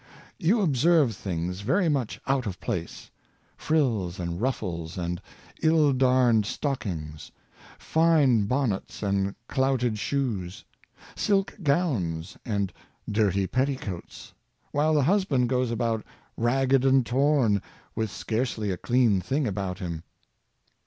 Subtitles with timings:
[0.39, 3.11] You observe things very much out of place—
[3.55, 5.21] frills and ruffles and
[5.61, 7.31] ill darned stockings,
[7.77, 10.65] fine bonnets and clouted shoes,
[11.15, 12.73] silk gowns and
[13.07, 14.33] dirty petticoats,
[14.71, 16.03] while the husband goes about
[16.35, 17.61] ragged and torn,
[17.93, 20.01] with scarcely a clean thing about him.